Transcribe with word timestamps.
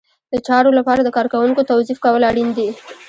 د 0.33 0.35
چارو 0.47 0.71
لپاره 0.79 1.01
د 1.03 1.09
کارکوونکو 1.17 1.67
توظیف 1.71 1.97
کول 2.05 2.21
اړین 2.29 2.49
دي. 2.57 2.69